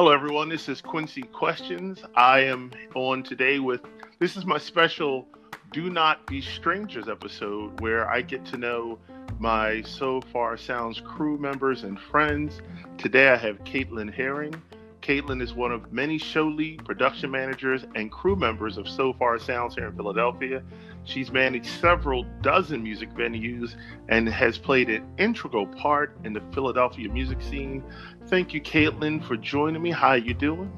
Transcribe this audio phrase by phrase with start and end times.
[0.00, 0.48] Hello, everyone.
[0.48, 2.02] This is Quincy Questions.
[2.14, 3.82] I am on today with
[4.18, 5.28] this is my special
[5.74, 8.98] Donut Be Strangers episode where I get to know
[9.38, 12.62] my So Far Sounds crew members and friends.
[12.96, 14.54] Today I have Caitlin Hering.
[15.02, 19.74] Caitlin is one of many show lead, production managers, and crew members of Sofar Sounds
[19.74, 20.62] here in Philadelphia.
[21.04, 23.76] She's managed several dozen music venues
[24.08, 27.82] and has played an integral part in the Philadelphia music scene.
[28.26, 29.90] Thank you, Caitlin, for joining me.
[29.90, 30.70] How are you doing?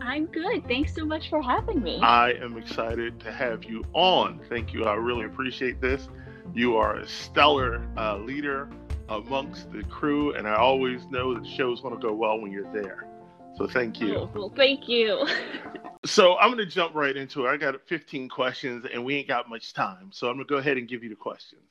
[0.00, 0.66] I'm good.
[0.66, 2.00] Thanks so much for having me.
[2.00, 4.40] I am excited to have you on.
[4.48, 4.84] Thank you.
[4.84, 6.08] I really appreciate this.
[6.52, 8.68] You are a stellar uh, leader
[9.08, 12.40] amongst the crew, and I always know that the show is going to go well
[12.40, 13.06] when you're there.
[13.56, 14.16] So thank you.
[14.16, 15.26] Oh, well, thank you.
[16.04, 17.50] so I'm going to jump right into it.
[17.50, 20.10] I got 15 questions, and we ain't got much time.
[20.12, 21.62] So I'm going to go ahead and give you the questions.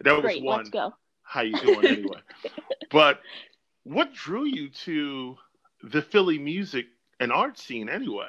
[0.00, 0.58] That was Great, one.
[0.58, 0.94] Let's go.
[1.22, 2.20] How you doing anyway?
[2.90, 3.20] but
[3.84, 5.36] what drew you to
[5.82, 6.86] the Philly music
[7.20, 8.28] and art scene anyway?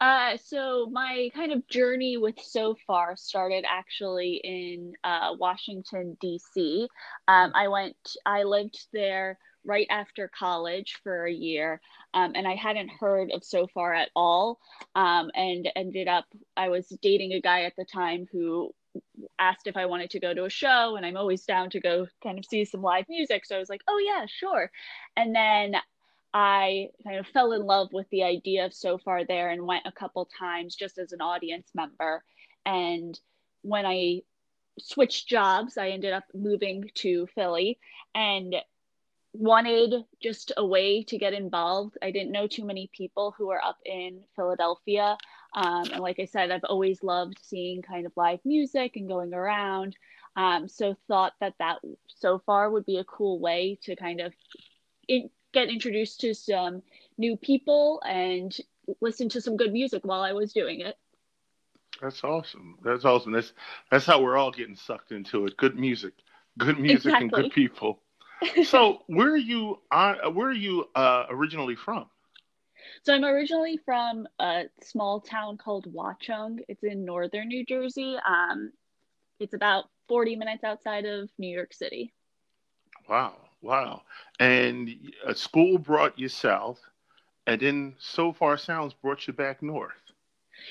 [0.00, 6.88] Uh, so my kind of journey with so far started actually in uh, Washington D.C.
[7.26, 11.80] Um, I went, I lived there right after college for a year,
[12.14, 14.58] um, and I hadn't heard of so far at all,
[14.94, 16.24] um, and ended up
[16.56, 18.74] I was dating a guy at the time who
[19.38, 22.06] asked if I wanted to go to a show, and I'm always down to go
[22.22, 23.44] kind of see some live music.
[23.44, 24.70] So I was like, oh yeah, sure,
[25.16, 25.76] and then
[26.34, 29.86] I kind of fell in love with the idea of So Far There and went
[29.86, 32.22] a couple times just as an audience member.
[32.66, 33.18] And
[33.62, 34.22] when I
[34.78, 37.78] switched jobs, I ended up moving to Philly
[38.14, 38.54] and
[39.32, 41.96] wanted just a way to get involved.
[42.02, 45.16] I didn't know too many people who are up in Philadelphia.
[45.54, 49.34] Um, and like I said, I've always loved seeing kind of live music and going
[49.34, 49.96] around.
[50.36, 54.32] Um, so thought that that so far would be a cool way to kind of
[55.08, 56.82] in, get introduced to some
[57.16, 58.56] new people and
[59.00, 60.96] listen to some good music while I was doing it.
[62.00, 62.78] That's awesome.
[62.84, 63.32] That's awesome.
[63.32, 63.52] That's
[63.90, 65.56] that's how we're all getting sucked into it.
[65.56, 66.14] Good music,
[66.56, 67.22] good music, exactly.
[67.22, 68.02] and good people.
[68.64, 69.78] So, where are you?
[69.90, 72.06] Uh, where are you uh, originally from?
[73.02, 76.58] So I'm originally from a small town called Watchung.
[76.68, 78.16] It's in northern New Jersey.
[78.26, 78.72] Um,
[79.40, 82.12] it's about 40 minutes outside of New York City.
[83.08, 83.34] Wow.
[83.62, 84.02] Wow.
[84.38, 84.90] And
[85.26, 86.80] a school brought you south,
[87.46, 89.94] and then So Far Sounds brought you back north.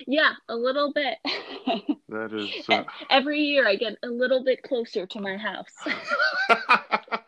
[0.06, 1.18] Yeah, a little bit.
[2.10, 2.70] that is.
[2.70, 2.84] Uh...
[3.10, 5.72] Every year I get a little bit closer to my house.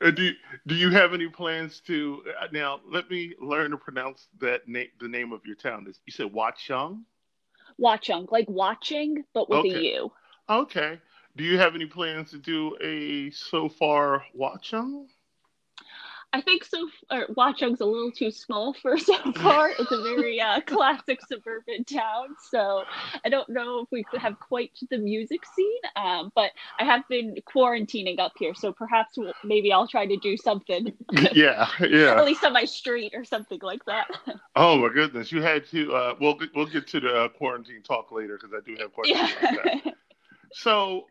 [0.00, 0.32] Uh, do
[0.66, 2.80] Do you have any plans to uh, now?
[2.86, 4.88] Let me learn to pronounce that name.
[5.00, 6.00] The name of your town is.
[6.06, 7.02] You said Watchung.
[7.80, 9.76] Watchung, like watching, but with okay.
[9.76, 10.12] a U.
[10.48, 10.98] Okay
[11.38, 15.06] do you have any plans to do a so far Watchung?
[16.32, 16.88] I think so.
[17.10, 19.70] Or Watchung's a little too small for so far.
[19.70, 22.84] it's a very uh, classic suburban town, so
[23.24, 25.80] I don't know if we could have quite the music scene.
[25.96, 30.16] Um, but I have been quarantining up here, so perhaps we'll, maybe I'll try to
[30.18, 30.92] do something.
[31.32, 32.14] yeah, yeah.
[32.14, 34.08] At least on my street or something like that.
[34.54, 35.94] oh my goodness, you had to.
[35.94, 39.30] Uh, we'll we'll get to the uh, quarantine talk later because I do have questions.
[39.40, 39.92] Yeah.
[40.52, 41.06] So,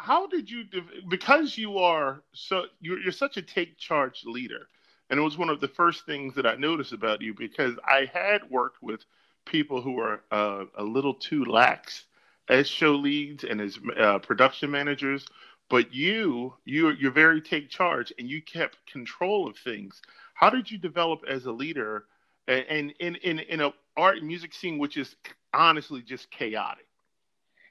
[0.00, 0.64] how did you
[1.08, 4.66] because you are so you're, you're such a take charge leader,
[5.10, 8.08] and it was one of the first things that I noticed about you because I
[8.12, 9.04] had worked with
[9.44, 12.04] people who are uh, a little too lax
[12.48, 15.26] as show leads and as uh, production managers,
[15.68, 20.00] but you you you're very take charge and you kept control of things.
[20.34, 22.06] How did you develop as a leader
[22.48, 25.14] and in in in a art and music scene which is
[25.52, 26.86] honestly just chaotic?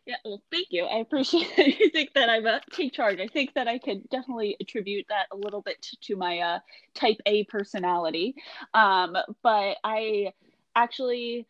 [0.10, 0.86] Yeah, well, thank you.
[0.86, 3.20] I appreciate that you think that I'm a take charge.
[3.20, 6.60] I think that I could definitely attribute that a little bit to, my uh,
[6.96, 8.34] type A personality.
[8.74, 10.34] Um, but I
[10.76, 11.46] actually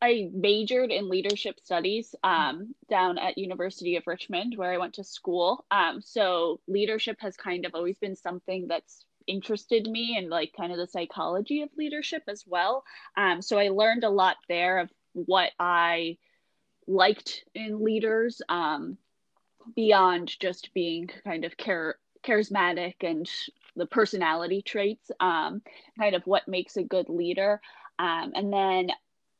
[0.00, 5.04] I majored in leadership studies um, down at University of Richmond, where I went to
[5.04, 5.66] school.
[5.70, 10.72] Um, so leadership has kind of always been something that's interested me and like kind
[10.72, 12.84] of the psychology of leadership as well.
[13.18, 16.16] Um, so I learned a lot there of what I
[16.86, 18.96] liked in leaders um,
[19.74, 23.28] beyond just being kind of char- charismatic and
[23.76, 25.62] the personality traits, um,
[25.98, 27.60] kind of what makes a good leader.
[27.98, 28.90] Um, and then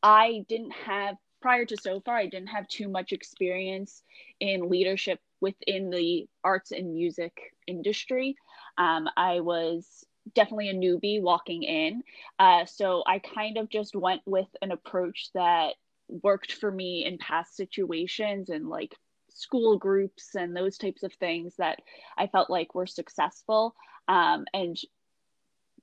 [0.03, 4.03] I didn't have, prior to so far, I didn't have too much experience
[4.41, 8.37] in leadership within the arts and music industry.
[8.79, 10.05] Um, I was
[10.35, 12.03] definitely a newbie walking in.
[12.39, 15.75] Uh, so I kind of just went with an approach that
[16.09, 18.95] worked for me in past situations and like
[19.29, 21.81] school groups and those types of things that
[22.17, 23.75] I felt like were successful.
[24.09, 24.77] Um, and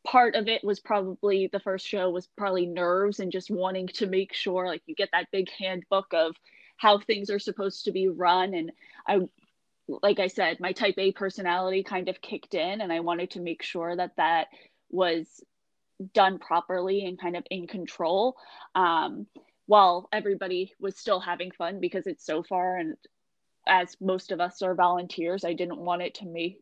[0.06, 4.08] part of it was probably the first show was probably nerves and just wanting to
[4.08, 6.36] make sure like you get that big handbook of
[6.78, 8.72] how things are supposed to be run and
[9.08, 9.20] i
[9.88, 13.40] like i said my type a personality kind of kicked in and i wanted to
[13.40, 14.48] make sure that that
[14.90, 15.42] was
[16.14, 18.36] done properly and kind of in control
[18.76, 19.26] um,
[19.66, 22.96] while everybody was still having fun because it's so far and
[23.66, 26.62] as most of us are volunteers i didn't want it to make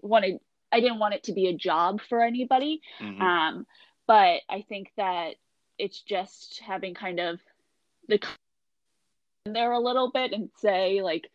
[0.00, 0.38] wanted
[0.72, 3.22] i didn't want it to be a job for anybody mm-hmm.
[3.22, 3.66] um,
[4.06, 5.34] but i think that
[5.78, 7.38] it's just having kind of
[8.08, 8.20] the
[9.44, 11.28] there a little bit and say like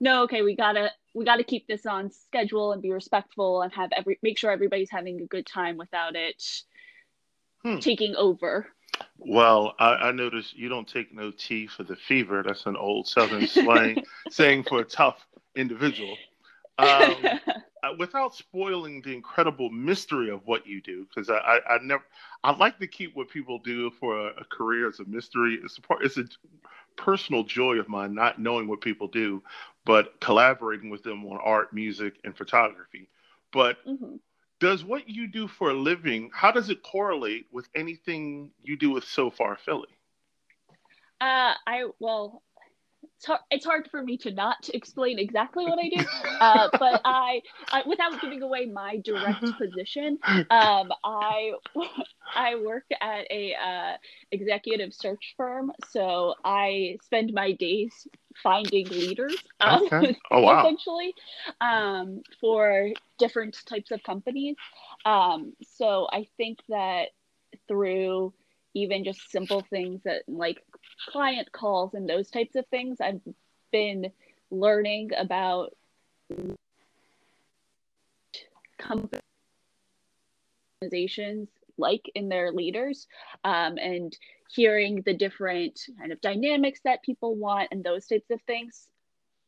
[0.00, 3.90] no okay we gotta we gotta keep this on schedule and be respectful and have
[3.96, 6.42] every make sure everybody's having a good time without it
[7.62, 7.78] hmm.
[7.78, 8.66] taking over
[9.18, 12.42] well, I, I noticed you don't take no tea for the fever.
[12.42, 15.26] That's an old Southern slang saying for a tough
[15.56, 16.16] individual.
[16.78, 17.24] Um,
[17.98, 22.04] without spoiling the incredible mystery of what you do, because I, I, I, never,
[22.42, 25.58] I like to keep what people do for a, a career as a mystery.
[25.62, 26.24] It's a, part, it's a
[26.96, 29.42] personal joy of mine not knowing what people do,
[29.84, 33.08] but collaborating with them on art, music, and photography.
[33.52, 34.16] But mm-hmm
[34.60, 38.90] does what you do for a living how does it correlate with anything you do
[38.90, 39.88] with so far philly?
[41.20, 42.42] Uh i well
[43.16, 46.04] it's hard, it's hard for me to not explain exactly what I do,
[46.40, 47.40] uh, but I,
[47.70, 50.18] I, without giving away my direct position,
[50.50, 51.52] um, I,
[52.34, 53.96] I work at a uh,
[54.30, 58.06] executive search firm, so I spend my days
[58.42, 60.16] finding leaders, um, okay.
[60.30, 60.60] oh, wow.
[60.60, 61.14] essentially,
[61.60, 64.56] um, for different types of companies.
[65.04, 67.10] Um, so I think that
[67.68, 68.34] through
[68.74, 70.58] even just simple things that like
[71.08, 73.20] client calls and those types of things, I've
[73.70, 74.10] been
[74.50, 75.74] learning about
[78.78, 79.20] companies
[80.84, 83.06] organizations like in their leaders
[83.42, 84.16] um, and
[84.50, 88.88] hearing the different kind of dynamics that people want and those types of things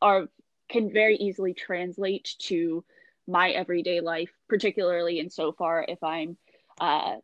[0.02, 0.28] are
[0.68, 2.84] can very easily translate to
[3.28, 6.36] my everyday life particularly in so far if i'm
[6.80, 7.16] uh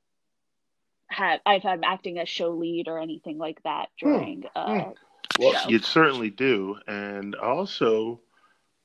[1.13, 4.09] have if i'm acting as show lead or anything like that hmm.
[4.09, 4.49] during hmm.
[4.55, 4.85] uh
[5.39, 5.69] well show.
[5.69, 8.21] you certainly do and also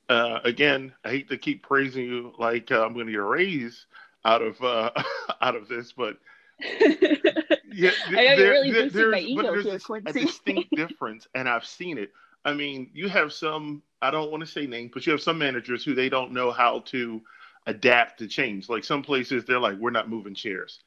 [0.10, 3.24] uh again i hate to keep praising you like uh, i'm going to get a
[3.24, 3.86] raise
[4.28, 4.92] out of uh,
[5.42, 6.18] out of this, but
[6.60, 11.50] yeah, I know there, really there, there's, my ego there's a, a distinct difference, and
[11.50, 12.12] I've seen it.
[12.46, 13.82] I mean, you have some.
[14.02, 16.52] I don't want to say names, but you have some managers who they don't know
[16.52, 17.22] how to
[17.66, 18.70] adapt to change.
[18.70, 20.80] Like some places, they're like, "We're not moving chairs,"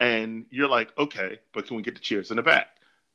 [0.00, 2.68] and you're like, "Okay, but can we get the chairs in the back?"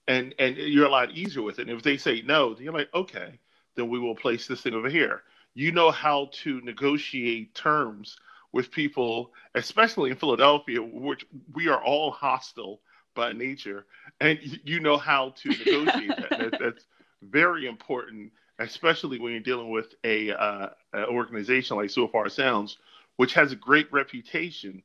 [0.07, 1.67] And and you're a lot easier with it.
[1.67, 3.39] And if they say no, then you're like, "Okay,
[3.75, 5.23] then we will place this thing over here."
[5.53, 8.17] You know how to negotiate terms
[8.51, 12.81] with people, especially in Philadelphia, which we are all hostile
[13.15, 13.85] by nature,
[14.19, 16.29] and you know how to negotiate that.
[16.29, 16.59] that.
[16.59, 16.85] That's
[17.21, 22.77] very important, especially when you're dealing with a uh, an organization like Sofar Sounds,
[23.17, 24.81] which has a great reputation,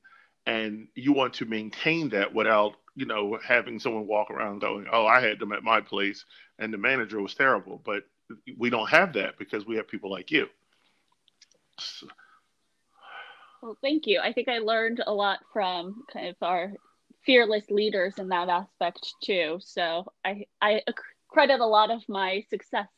[0.47, 5.07] and you want to maintain that without you know having someone walk around going, "Oh,
[5.07, 6.25] I had them at my place,
[6.59, 8.05] and the manager was terrible." But
[8.57, 10.49] we don't have that because we have people like you.
[11.79, 12.07] So,
[13.63, 14.21] well, thank you.
[14.21, 16.73] I think I learned a lot from kind of our
[17.25, 19.59] fearless leaders in that aspect too.
[19.61, 20.83] So I I
[21.35, 22.89] credit a lot of my success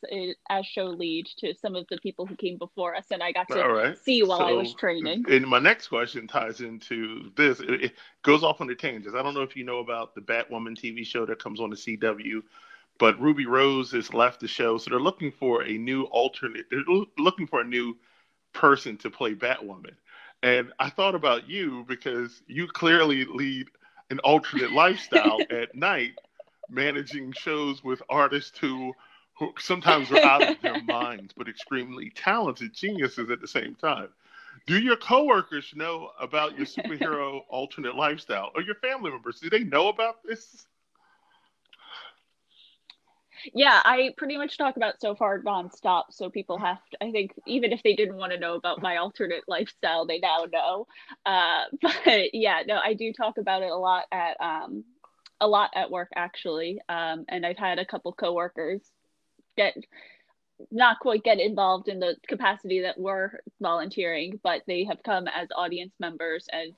[0.49, 3.47] as show lead to some of the people who came before us, and I got
[3.49, 3.97] to right.
[3.97, 5.25] see while so, I was training.
[5.29, 7.59] And my next question ties into this.
[7.59, 9.15] It, it goes off on the tangents.
[9.17, 11.75] I don't know if you know about the Batwoman TV show that comes on the
[11.75, 12.43] CW
[12.99, 16.65] but Ruby Rose has left the show, so they're looking for a new alternate.
[16.69, 16.83] They're
[17.17, 17.97] looking for a new
[18.53, 19.95] person to play Batwoman.
[20.43, 23.67] And I thought about you because you clearly lead
[24.09, 26.13] an alternate lifestyle at night,
[26.69, 28.93] managing shows with artists who,
[29.37, 34.09] who sometimes are out of their minds, but extremely talented geniuses at the same time.
[34.65, 39.39] Do your coworkers know about your superhero alternate lifestyle, or your family members?
[39.39, 40.65] Do they know about this?
[43.53, 46.05] yeah, I pretty much talk about so far nonstop.
[46.11, 48.97] So people have to, I think, even if they didn't want to know about my
[48.97, 50.87] alternate lifestyle, they now know.
[51.25, 54.83] Uh, but yeah, no, I do talk about it a lot at, um,
[55.39, 56.81] a lot at work actually.
[56.89, 58.81] Um, and I've had a couple coworkers
[59.55, 59.75] get,
[60.71, 65.47] not quite get involved in the capacity that we're volunteering, but they have come as
[65.55, 66.73] audience members and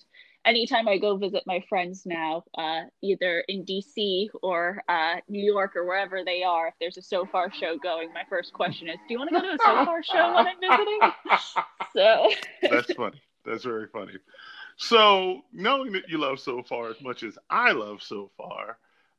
[0.46, 5.76] anytime I go visit my friends now, uh, either in DC or uh, New York
[5.76, 8.98] or wherever they are, if there's a So Far show going, my first question is,
[9.08, 11.00] "Do you want to go to a So Far show when I'm visiting?"
[11.96, 12.30] so
[12.70, 13.22] that's funny.
[13.46, 14.14] That's very funny.
[14.82, 18.78] So, knowing that you love so far as much as I love so far,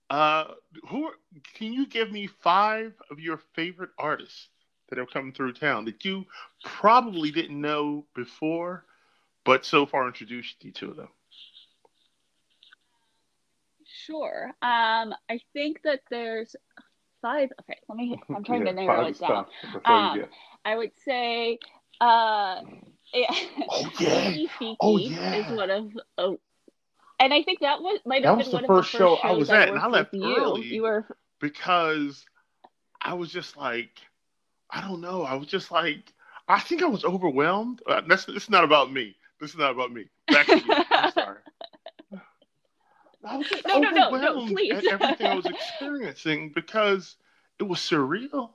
[0.08, 0.54] uh,
[0.88, 1.12] who are,
[1.52, 4.48] can you give me five of your favorite artists
[4.88, 6.24] that have come through town that you
[6.64, 8.86] probably didn't know before,
[9.44, 11.08] but so far introduced you to them?
[13.84, 14.46] Sure.
[14.62, 16.56] Um, I think that there's
[17.20, 17.50] five.
[17.60, 18.18] Okay, let me.
[18.34, 19.44] I'm trying yeah, to narrow it down.
[19.84, 20.24] Um,
[20.64, 21.58] I would say.
[22.00, 22.62] Uh,
[23.12, 23.34] yeah.
[23.68, 24.74] Oh yeah.
[24.80, 25.34] Oh yeah.
[25.34, 25.90] Is one of.
[26.18, 26.40] Oh,
[27.18, 29.28] and I think that was might have been one the first of the first show
[29.28, 30.36] I was at, and I left you.
[30.36, 30.66] early.
[30.66, 31.06] You were
[31.40, 32.24] because
[33.02, 34.00] I was just like,
[34.70, 35.22] I don't know.
[35.22, 36.12] I was just like,
[36.48, 37.82] I think I was overwhelmed.
[37.86, 39.16] Uh, that's it's not about me.
[39.40, 40.06] This is not about me.
[40.28, 40.74] Back to you.
[40.90, 41.38] I'm sorry.
[43.24, 44.72] I was just no, no, no, no, please.
[44.72, 47.16] at everything I was experiencing because
[47.58, 48.50] it was surreal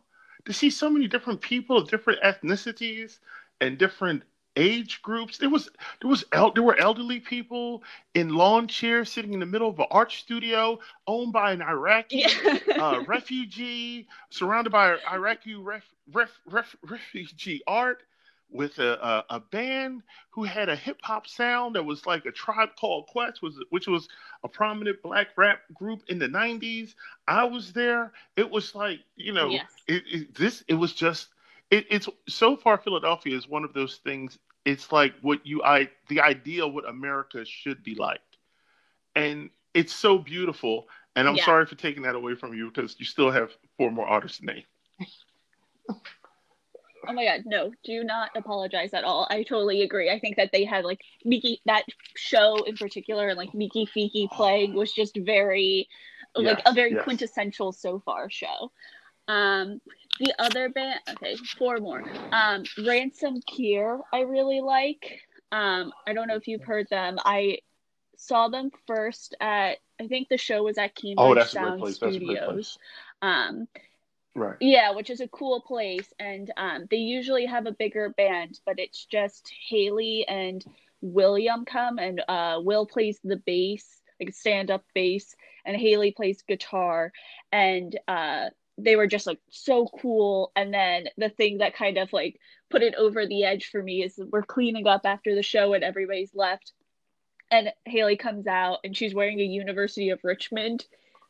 [0.46, 3.20] to see so many different people different ethnicities
[3.62, 4.24] and different
[4.56, 5.38] age groups.
[5.38, 5.70] There was
[6.02, 7.84] there was el- there were elderly people
[8.14, 12.26] in lawn chairs sitting in the middle of an art studio owned by an Iraqi
[12.26, 12.60] yeah.
[12.80, 18.04] uh, refugee, surrounded by Iraqi ref, ref, ref, refugee art
[18.52, 22.32] with a, a, a, band who had a hip hop sound that was like a
[22.32, 24.08] tribe called Quest, was which was
[24.44, 26.94] a prominent black rap group in the '90s.
[27.28, 28.14] I was there.
[28.38, 29.66] It was like you know, yes.
[29.88, 30.64] it, it, this.
[30.68, 31.30] It was just.
[31.72, 32.78] It, it's so far.
[32.78, 34.38] Philadelphia is one of those things.
[34.66, 38.22] It's like what you I the idea of what America should be like,
[39.16, 40.88] and it's so beautiful.
[41.16, 41.46] And I'm yeah.
[41.46, 44.46] sorry for taking that away from you because you still have four more artists to
[44.46, 44.64] name.
[47.08, 49.28] Oh my god, no, do not apologize at all.
[49.30, 50.10] I totally agree.
[50.10, 51.84] I think that they had like Miki that
[52.16, 55.88] show in particular and like Miki Fiki playing was just very
[56.36, 57.04] yes, like a very yes.
[57.04, 58.72] quintessential so far show.
[59.28, 59.82] Um
[60.20, 62.04] the other band okay, four more.
[62.32, 65.22] Um Ransom Kier I really like.
[65.52, 67.18] Um I don't know if you've heard them.
[67.24, 67.60] I
[68.18, 72.78] saw them first at I think the show was at Cambridge oh, Sound Studios.
[73.22, 73.68] Um
[74.36, 74.58] Right.
[74.60, 76.14] Yeah, which is a cool place.
[76.20, 80.64] And um, they usually have a bigger band, but it's just Haley and
[81.02, 86.44] William come, and uh, Will plays the bass, like stand up bass, and Haley plays
[86.46, 87.14] guitar.
[87.54, 90.52] And uh, they were just like so cool.
[90.56, 92.40] And then the thing that kind of like
[92.70, 95.84] put it over the edge for me is we're cleaning up after the show and
[95.84, 96.74] everybody's left.
[97.52, 100.86] And Haley comes out and she's wearing a University of Richmond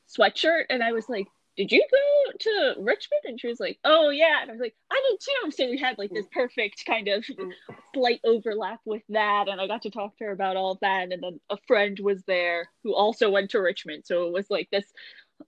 [0.08, 0.66] sweatshirt.
[0.70, 3.22] And I was like, did you go to Richmond?
[3.26, 4.42] And she was like, oh yeah.
[4.42, 5.52] And I was like, I did too.
[5.52, 7.50] So we had like this perfect kind of mm-hmm.
[7.94, 9.48] slight overlap with that.
[9.48, 11.04] And I got to talk to her about all of that.
[11.04, 14.04] And then a friend was there who also went to Richmond.
[14.06, 14.86] So it was like this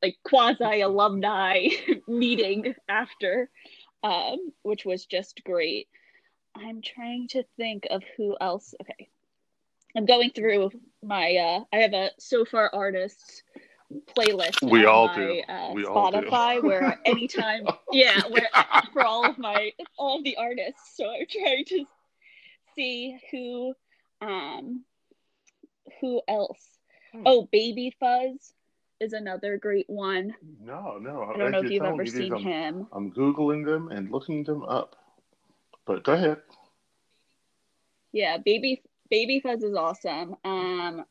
[0.01, 1.67] like quasi alumni
[2.07, 3.49] meeting after,
[4.03, 5.87] um, which was just great.
[6.55, 8.73] I'm trying to think of who else.
[8.81, 9.09] Okay.
[9.95, 10.71] I'm going through
[11.03, 13.43] my uh I have a so far artists
[14.17, 16.67] playlist we all my, do uh, we spotify do.
[16.67, 18.49] where anytime yeah where
[18.93, 21.85] for all of my all of the artists so i'm trying to
[22.75, 23.73] see who
[24.21, 24.83] um
[26.01, 26.59] who else
[27.13, 27.23] hmm.
[27.25, 28.53] oh baby fuzz
[28.99, 32.87] is another great one no no i don't know if you've ever seen I'm, him
[32.91, 34.95] i'm googling them and looking them up
[35.85, 36.37] but go ahead
[38.11, 41.05] yeah baby baby fuzz is awesome um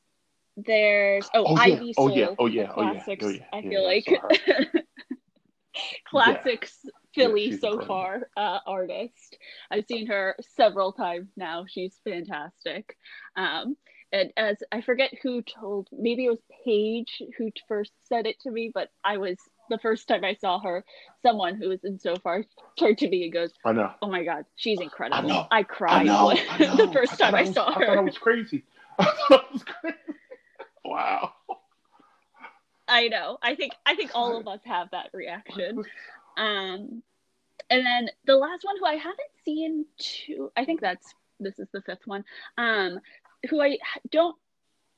[0.57, 1.93] there's oh, oh Ivy yeah.
[1.93, 2.11] Soul.
[2.11, 2.29] Oh yeah.
[2.39, 2.73] Oh yeah.
[2.73, 3.25] Classics.
[3.25, 3.45] Oh yeah.
[3.53, 4.07] I feel yeah, like
[6.09, 7.87] classics Philly so incredible.
[7.87, 9.37] far uh, artist.
[9.71, 11.67] I've seen her several times now.
[11.69, 12.97] She's fantastic.
[13.37, 13.77] Um,
[14.13, 18.51] and as I forget who told, maybe it was Paige who first said it to
[18.51, 19.37] me, but I was
[19.69, 20.85] the first time I saw her,
[21.23, 22.45] someone who was in so far
[22.79, 25.47] turned to me and goes, "I know, oh my god, she's incredible." I, know.
[25.51, 26.77] I cried I know, I know.
[26.87, 27.83] the first time I, was, saw her.
[27.83, 28.65] I thought I was crazy.
[28.99, 29.97] I thought I was crazy.
[30.85, 31.33] Wow.
[32.89, 33.39] I know.
[33.43, 35.83] I think I think all of us have that reaction.
[36.39, 37.03] Um,
[37.71, 41.67] and then the last one, who I haven't seen too, I think that's this is
[41.73, 42.25] the fifth one.
[42.59, 43.01] Um,
[43.51, 43.79] who I
[44.11, 44.37] don't.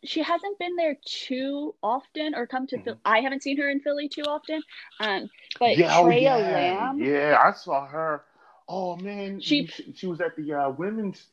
[0.04, 2.76] She hasn't been there too often, or come to.
[2.76, 2.85] Mm-hmm.
[2.85, 2.99] Philly.
[3.04, 4.62] I haven't seen her in Philly too often.
[5.00, 5.28] Um,
[5.59, 6.37] but yeah, Treya oh, yeah.
[6.37, 7.00] Lamb.
[7.00, 8.25] Yeah, I saw her.
[8.68, 11.25] Oh man, she she, she was at the uh, women's,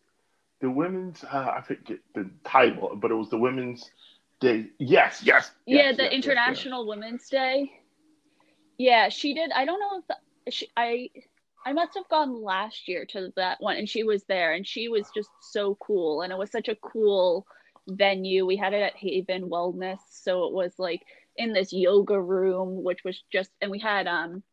[0.62, 1.24] the women's.
[1.24, 3.89] Uh, I forget the title, but it was the women's
[4.39, 4.67] Day.
[4.79, 5.51] Yes, yes.
[5.65, 7.71] Yeah, yes, the yes, International yes, Women's Day.
[8.77, 9.51] Yeah, she did.
[9.51, 11.09] I don't know if the, she, I
[11.65, 14.88] I must have gone last year to that one, and she was there, and she
[14.88, 17.45] was just so cool, and it was such a cool
[17.88, 18.45] venue.
[18.45, 21.01] We had it at Haven Wellness, so it was like
[21.36, 24.43] in this yoga room, which was just, and we had um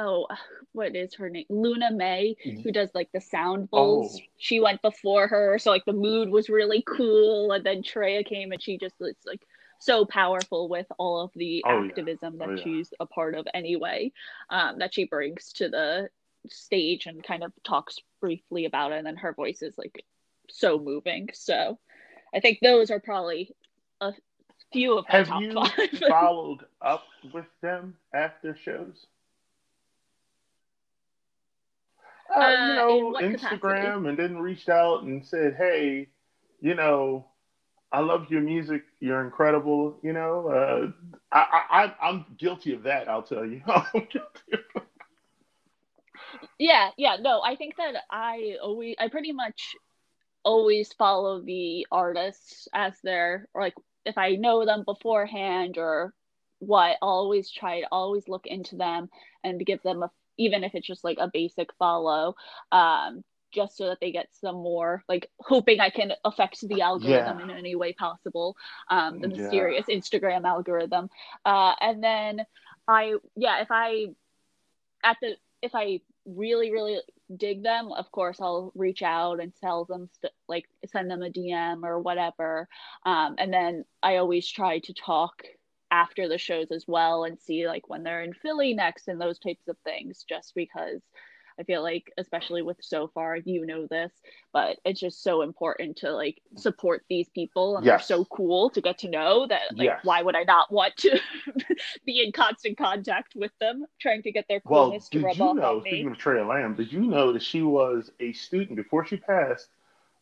[0.00, 0.26] oh
[0.72, 2.60] what is her name luna may mm-hmm.
[2.62, 4.24] who does like the sound bowls oh.
[4.38, 8.52] she went before her so like the mood was really cool and then Treya came
[8.52, 9.42] and she just was like
[9.80, 12.46] so powerful with all of the oh, activism yeah.
[12.46, 12.62] that oh, yeah.
[12.62, 14.12] she's a part of anyway
[14.50, 16.08] um, that she brings to the
[16.48, 20.04] stage and kind of talks briefly about it and then her voice is like
[20.48, 21.78] so moving so
[22.34, 23.54] i think those are probably
[24.00, 24.12] a
[24.72, 25.54] few of have you
[26.08, 29.06] followed up with them after shows
[32.34, 34.08] uh, uh, you know instagram capacity?
[34.08, 36.08] and then reached out and said hey
[36.60, 37.26] you know
[37.92, 38.84] I love your music.
[39.00, 39.98] You're incredible.
[40.02, 40.92] You know, uh,
[41.32, 41.62] I,
[42.00, 43.08] I, I'm guilty of that.
[43.08, 43.62] I'll tell you.
[46.58, 47.16] yeah, yeah.
[47.20, 49.74] No, I think that I always, I pretty much
[50.42, 56.14] always follow the artists as they're like, if I know them beforehand or
[56.58, 59.08] what, I'll always try to always look into them
[59.44, 62.34] and give them a, even if it's just like a basic follow,
[62.72, 67.38] um, just so that they get some more like hoping I can affect the algorithm
[67.38, 67.44] yeah.
[67.44, 68.56] in any way possible.
[68.88, 69.96] Um, the mysterious yeah.
[69.96, 71.10] Instagram algorithm.
[71.44, 72.46] Uh, and then
[72.86, 74.06] I yeah, if I
[75.02, 77.00] at the if I really really
[77.36, 81.30] dig them, of course I'll reach out and sell them st- like send them a
[81.30, 82.68] DM or whatever.
[83.06, 85.42] Um, and then I always try to talk
[85.90, 89.38] after the shows as well and see like when they're in Philly next and those
[89.38, 91.00] types of things just because
[91.60, 94.10] I feel like, especially with so far, you know this,
[94.50, 97.76] but it's just so important to like support these people.
[97.76, 98.08] And yes.
[98.08, 100.00] they're so cool to get to know that, like, yes.
[100.02, 101.20] why would I not want to
[102.06, 105.44] be in constant contact with them, trying to get their coolness well, to rub you
[105.44, 105.90] off know, on me?
[105.90, 109.68] Speaking of Treya Lamb, did you know that she was a student before she passed,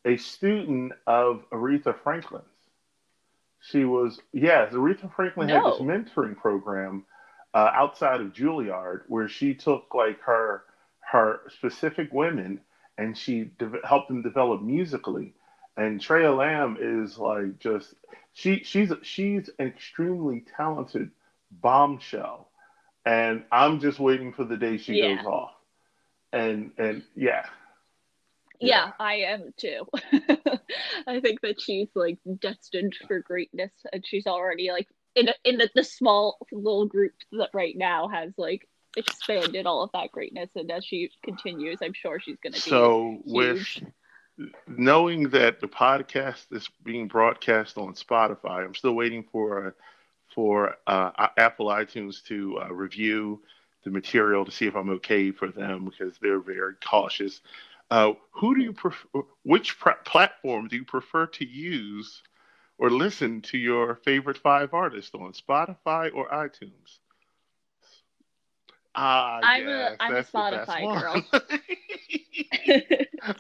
[0.04, 2.44] a student of Aretha Franklin's?
[3.60, 5.54] She was, yes, Aretha Franklin no.
[5.54, 7.04] had this mentoring program
[7.54, 10.64] uh, outside of Juilliard where she took like her
[11.10, 12.60] her specific women
[12.98, 15.32] and she de- helped them develop musically.
[15.76, 17.94] And Treya Lamb is like just
[18.32, 21.12] she she's she's an extremely talented
[21.50, 22.50] bombshell,
[23.06, 25.16] and I'm just waiting for the day she yeah.
[25.16, 25.52] goes off.
[26.32, 27.46] And and yeah.
[28.60, 29.86] Yeah, yeah I am too.
[31.06, 35.70] I think that she's like destined for greatness, and she's already like in in the,
[35.76, 38.66] the small little group that right now has like
[38.98, 42.70] expanded all of that greatness and as she continues i'm sure she's going to be
[42.70, 43.66] so with
[44.66, 49.74] knowing that the podcast is being broadcast on spotify i'm still waiting for
[50.34, 53.40] for uh, apple itunes to uh, review
[53.84, 57.40] the material to see if i'm okay for them because they're very cautious.
[57.90, 62.22] Uh, who do you prefer which pr- platform do you prefer to use
[62.76, 66.98] or listen to your favorite five artists on spotify or itunes
[68.94, 71.24] Ah, I'm yes, a I'm a Spotify girl.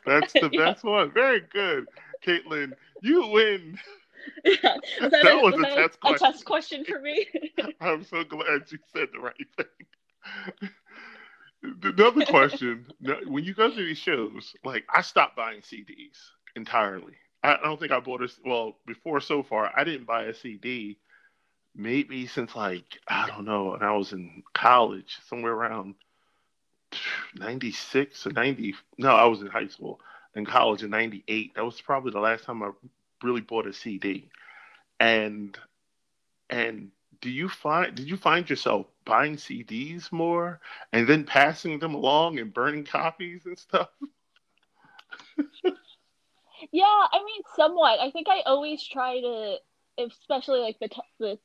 [0.06, 1.12] that's the best one.
[1.12, 1.86] Very good,
[2.24, 2.72] Caitlin.
[3.02, 3.78] You win.
[4.44, 4.76] Yeah.
[5.00, 6.26] that, that a, was, was, a, that test a, question.
[6.28, 7.26] a test question for me.
[7.80, 10.70] I'm so glad you said the right thing.
[11.82, 12.86] Another question:
[13.26, 16.18] When you go to these shows, like I stopped buying CDs
[16.56, 17.14] entirely.
[17.42, 19.72] I don't think I bought a well before so far.
[19.74, 20.98] I didn't buy a CD
[21.78, 25.94] maybe since like I don't know, and I was in college, somewhere around
[27.34, 28.74] ninety six or ninety.
[28.98, 30.00] No, I was in high school.
[30.34, 31.54] In college in ninety eight.
[31.54, 32.70] That was probably the last time I
[33.22, 34.28] really bought a CD.
[35.00, 35.56] And
[36.50, 40.60] and do you find did you find yourself buying CDs more
[40.92, 43.88] and then passing them along and burning copies and stuff?
[46.72, 48.00] yeah, I mean, somewhat.
[48.00, 49.56] I think I always try to,
[49.98, 51.38] especially like the t- the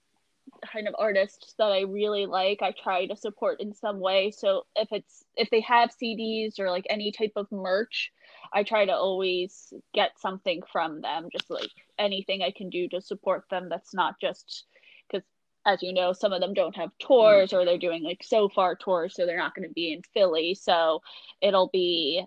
[0.72, 4.32] kind of artists that I really like, I try to support in some way.
[4.32, 8.12] So if it's if they have CDs or like any type of merch,
[8.54, 13.02] I try to always get something from them, just like anything I can do to
[13.02, 14.66] support them that's not just
[15.10, 15.26] because
[15.66, 18.76] as you know, some of them don't have tours or they're doing like so far
[18.76, 20.56] tours, so they're not going to be in Philly.
[20.56, 21.02] So
[21.42, 22.26] it'll be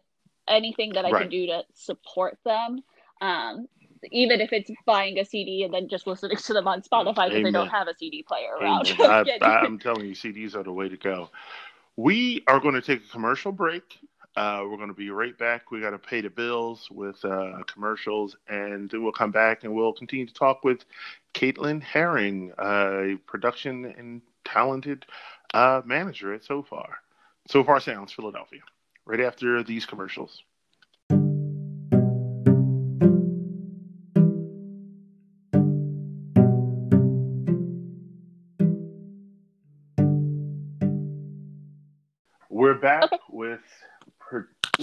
[0.49, 1.23] anything that I right.
[1.23, 2.81] can do to support them.
[3.21, 3.67] Um,
[4.13, 7.43] even if it's buying a CD and then just listening to them on Spotify because
[7.43, 8.89] they don't have a CD player around.
[9.01, 11.31] I, am telling you, CDs are the way to go.
[11.97, 13.99] We are going to take a commercial break.
[14.37, 15.71] Uh, we're going to be right back.
[15.71, 19.75] We got to pay the bills with uh, commercials, and then we'll come back and
[19.75, 20.85] we'll continue to talk with
[21.33, 25.07] Caitlin Hering, a production and talented
[25.55, 26.99] uh, manager at So Far.
[27.49, 28.61] Sofar Sounds Philadelphia.
[29.05, 30.43] Right after these commercials.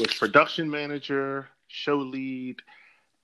[0.04, 2.62] With production manager, show lead,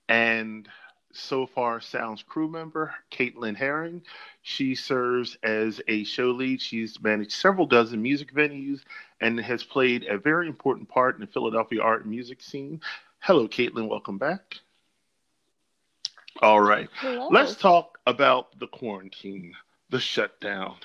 [0.07, 0.65] and
[1.11, 4.01] Sofar Sounds crew member Caitlin Hering.
[4.43, 6.61] She serves as a show lead.
[6.61, 8.79] She's managed several dozen music venues
[9.19, 12.79] and has played a very important part in the Philadelphia art and music scene.
[13.19, 13.89] Hello, Caitlin.
[13.89, 14.55] Welcome back.
[16.41, 16.87] All right.
[16.95, 17.27] Hello.
[17.29, 19.53] Let's talk about the quarantine,
[19.89, 20.77] the shutdown.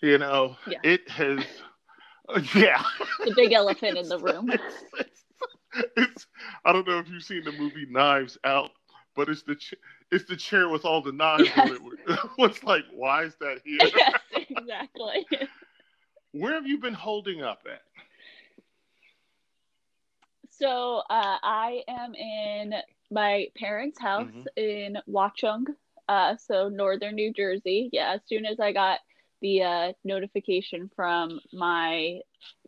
[0.00, 0.78] You know, yeah.
[0.82, 1.38] it has,
[2.54, 2.82] yeah.
[3.24, 4.50] The big elephant in the room.
[4.96, 5.24] It's,
[5.76, 6.26] it's, it's,
[6.64, 8.70] I don't know if you've seen the movie Knives Out,
[9.16, 9.74] but it's the ch-
[10.12, 11.58] it's the chair with all the knives yes.
[11.58, 12.18] on it.
[12.36, 13.78] What's like, why is that here?
[13.96, 15.26] Yes, exactly.
[16.30, 17.82] Where have you been holding up at?
[20.50, 22.74] So uh, I am in
[23.10, 24.42] my parents' house mm-hmm.
[24.56, 25.64] in Watchung,
[26.08, 27.88] uh, so northern New Jersey.
[27.92, 29.00] Yeah, as soon as I got
[29.44, 32.20] the uh, notification from my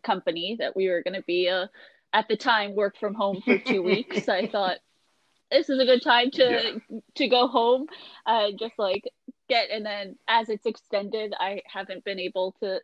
[0.03, 1.65] company that we were going to be uh,
[2.13, 4.77] at the time work from home for two weeks, I thought
[5.49, 6.99] this is a good time to yeah.
[7.15, 7.87] to go home,
[8.27, 9.09] uh, just like
[9.49, 9.71] get.
[9.71, 12.79] And then as it's extended, I haven't been able to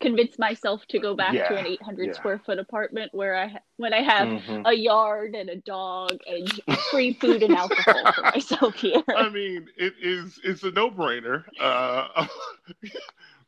[0.00, 2.12] convince myself to go back yeah, to an 800 yeah.
[2.12, 4.62] square foot apartment where I when I have mm-hmm.
[4.64, 9.02] a yard and a dog and free food and alcohol for myself here.
[9.14, 11.44] I mean, it is it's a no brainer.
[11.60, 12.26] Uh,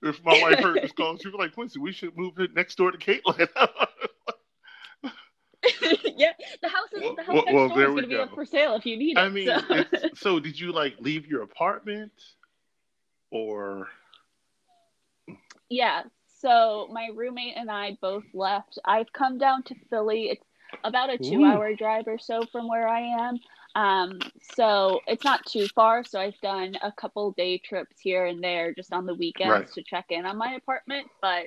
[0.03, 2.77] if my wife heard this call, she'd be like, "Quincy, we should move it next
[2.77, 3.49] door to Caitlin."
[6.17, 6.33] yeah,
[6.63, 8.45] the house is the house well, next well, door is going to be up for
[8.45, 9.21] sale if you need it.
[9.21, 9.85] I mean, so.
[10.15, 12.13] so did you like leave your apartment,
[13.31, 13.89] or?
[15.69, 16.03] Yeah,
[16.41, 18.79] so my roommate and I both left.
[18.85, 20.31] I've come down to Philly.
[20.31, 20.45] It's
[20.85, 23.39] about a two hour drive or so from where I am.
[23.75, 24.19] Um,
[24.55, 26.05] so it's not too far.
[26.05, 29.73] So I've done a couple day trips here and there just on the weekends right.
[29.73, 31.09] to check in on my apartment.
[31.21, 31.47] But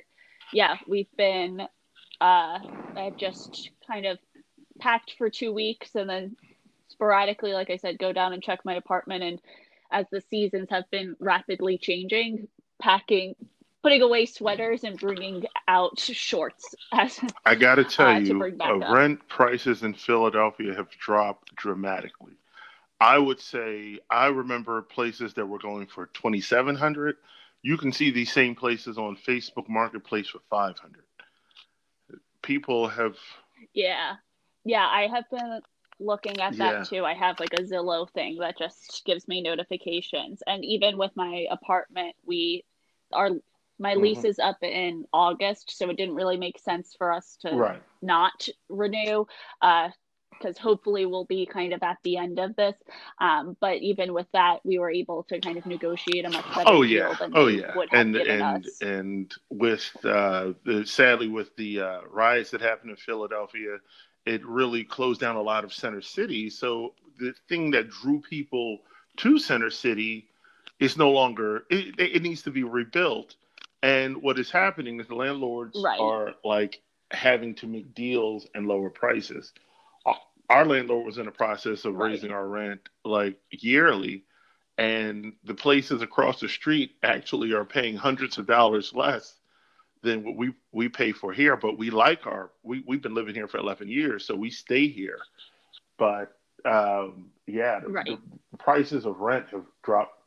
[0.52, 1.60] yeah, we've been,
[2.20, 2.58] uh,
[2.96, 4.18] I've just kind of
[4.78, 6.36] packed for two weeks and then
[6.88, 9.22] sporadically, like I said, go down and check my apartment.
[9.22, 9.40] And
[9.90, 12.48] as the seasons have been rapidly changing,
[12.80, 13.34] packing
[13.84, 16.74] putting away sweaters and bringing out shorts.
[16.90, 22.32] As, I got to tell uh, you, uh, rent prices in Philadelphia have dropped dramatically.
[22.98, 27.16] I would say I remember places that were going for twenty seven hundred.
[27.60, 31.04] You can see these same places on Facebook Marketplace for five hundred.
[32.42, 33.16] People have.
[33.74, 34.14] Yeah,
[34.64, 35.60] yeah, I have been
[36.00, 36.84] looking at that yeah.
[36.84, 37.04] too.
[37.04, 41.46] I have like a Zillow thing that just gives me notifications, and even with my
[41.50, 42.64] apartment, we
[43.12, 43.30] are
[43.78, 44.02] my mm-hmm.
[44.02, 47.82] lease is up in August, so it didn't really make sense for us to right.
[48.02, 49.26] not renew.
[49.60, 49.90] Uh,
[50.38, 52.74] because hopefully we'll be kind of at the end of this.
[53.20, 56.64] Um, but even with that, we were able to kind of negotiate a much better
[56.66, 57.14] oh, yeah.
[57.34, 58.82] oh yeah, and and us.
[58.82, 63.78] and with uh, the sadly with the uh, riots that happened in Philadelphia,
[64.26, 66.50] it really closed down a lot of Center City.
[66.50, 68.78] So the thing that drew people
[69.18, 70.28] to Center City
[70.80, 73.36] is no longer it, it needs to be rebuilt
[73.84, 76.00] and what is happening is the landlords right.
[76.00, 79.52] are like having to make deals and lower prices.
[80.48, 82.12] Our landlord was in the process of right.
[82.12, 84.24] raising our rent like yearly,
[84.78, 89.34] and the places across the street actually are paying hundreds of dollars less
[90.02, 91.56] than what we we pay for here.
[91.56, 94.88] But we like our we we've been living here for eleven years, so we stay
[94.88, 95.18] here.
[95.98, 98.06] But um, yeah, right.
[98.06, 98.18] the,
[98.50, 100.18] the prices of rent have dropped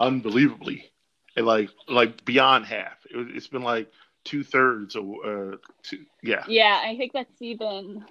[0.00, 0.90] unbelievably
[1.36, 2.96] and like like beyond half.
[3.10, 3.90] It, has been like
[4.24, 6.44] two thirds of uh, two, yeah.
[6.48, 8.04] Yeah, I think that's even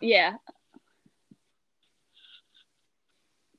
[0.00, 0.34] yeah.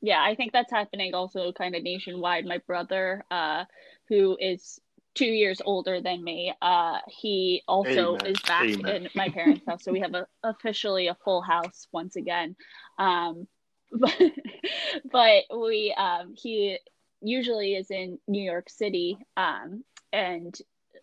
[0.02, 2.46] Yeah, I think that's happening also kind of nationwide.
[2.46, 3.66] My brother, uh,
[4.08, 4.80] who is
[5.14, 8.26] two years older than me, uh, he also Amen.
[8.28, 8.96] is back Amen.
[8.96, 9.84] in my parents' house.
[9.84, 12.56] So we have a, officially a full house once again.
[12.98, 13.48] Um,
[13.92, 14.16] but,
[15.12, 16.80] but we um, he
[17.22, 20.56] usually is in New York City um, and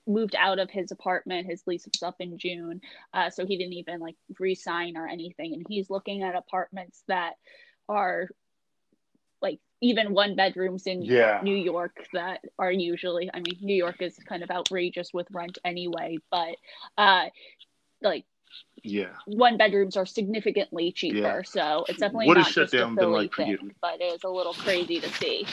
[0.07, 1.47] moved out of his apartment.
[1.47, 2.81] His lease was up in June,
[3.13, 5.55] uh, so he didn't even like resign or anything.
[5.55, 7.35] And he's looking at apartments that
[7.89, 8.29] are
[9.43, 11.41] like even one bedrooms in yeah.
[11.43, 13.31] New York that are usually.
[13.33, 16.57] I mean, New York is kind of outrageous with rent anyway, but
[16.97, 17.27] uh,
[18.03, 18.25] like
[18.83, 21.43] yeah one bedrooms are significantly cheaper yeah.
[21.43, 24.55] so it's definitely what not just a Philly like thing, but it is a little
[24.55, 25.47] crazy to see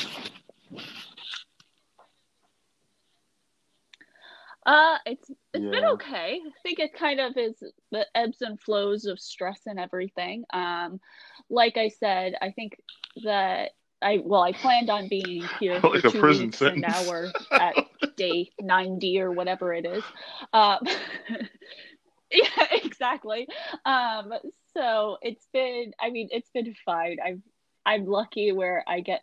[4.65, 5.71] uh, it's it's yeah.
[5.71, 6.39] been okay.
[6.45, 10.45] I think it kind of is the ebbs and flows of stress and everything.
[10.53, 10.99] Um,
[11.49, 12.77] like I said, I think
[13.23, 16.61] that I well, I planned on being here for like two weeks, sentence.
[16.61, 17.75] and now we're at
[18.17, 20.03] day 90 or whatever it is.
[20.51, 20.79] Um,
[22.31, 23.47] yeah, exactly.
[23.85, 24.33] Um,
[24.75, 27.17] so it's been, I mean, it's been fine.
[27.25, 27.43] I'm,
[27.85, 29.21] I'm lucky where I get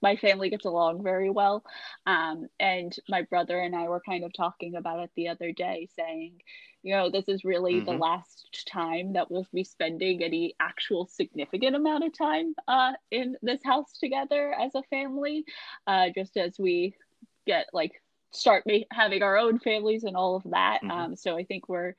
[0.00, 1.64] my family gets along very well.
[2.06, 5.88] Um, and my brother and I were kind of talking about it the other day,
[5.96, 6.40] saying,
[6.82, 7.86] you know, this is really mm-hmm.
[7.86, 13.36] the last time that we'll be spending any actual significant amount of time uh, in
[13.42, 15.44] this house together as a family,
[15.86, 16.94] uh, just as we
[17.46, 17.92] get like
[18.32, 20.80] start ma- having our own families and all of that.
[20.82, 20.90] Mm-hmm.
[20.90, 21.94] Um, so I think we're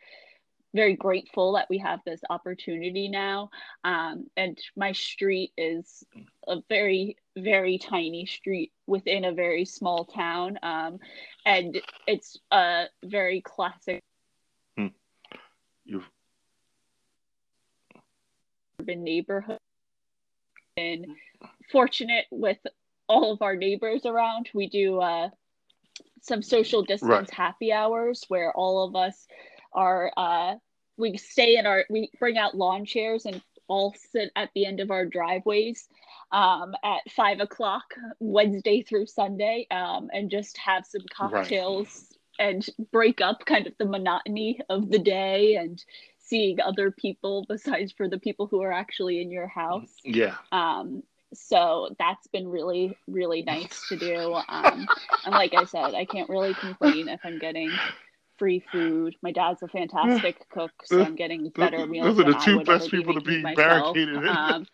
[0.74, 3.50] very grateful that we have this opportunity now.
[3.84, 6.04] Um, and my street is
[6.48, 10.58] a very, very tiny street within a very small town.
[10.64, 11.00] Um,
[11.46, 14.04] and it's a very classic
[14.78, 14.88] hmm.
[15.86, 16.10] You've...
[18.80, 19.60] urban neighborhood.
[20.76, 21.08] And
[21.72, 22.60] fortunate with
[23.08, 24.50] all of our neighbors around.
[24.54, 25.30] We do uh,
[26.22, 27.30] some social distance right.
[27.32, 29.28] happy hours where all of us
[29.74, 30.56] are uh,
[30.98, 34.80] we stay in our we bring out lawn chairs and all sit at the end
[34.80, 35.88] of our driveways
[36.32, 42.06] um, at five o'clock Wednesday through Sunday um, and just have some cocktails
[42.40, 42.48] right.
[42.48, 45.84] and break up kind of the monotony of the day and
[46.20, 49.94] seeing other people besides for the people who are actually in your house.
[50.04, 50.36] Yeah.
[50.52, 54.88] Um, so that's been really really nice to do um,
[55.26, 57.70] and like i said i can't really complain if i'm getting
[58.38, 59.16] free food.
[59.22, 62.16] My dad's a fantastic cook, so I'm getting better meals.
[62.16, 64.28] Those are the two best people to be barricaded in.
[64.28, 64.68] Um,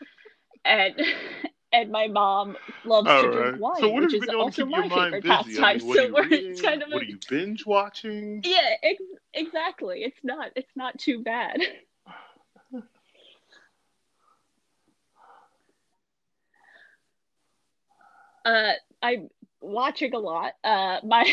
[0.66, 0.96] and
[1.74, 3.50] and my mom loves All to right.
[3.50, 5.64] drink wine, so what which is also my favorite pastime.
[5.64, 6.64] I mean, so we're reading?
[6.64, 8.42] kind of what are you binge watching?
[8.44, 9.02] Yeah, ex-
[9.34, 10.04] exactly.
[10.04, 11.60] It's not it's not too bad.
[18.46, 20.54] uh, I'm watching a lot.
[20.64, 21.26] Uh, my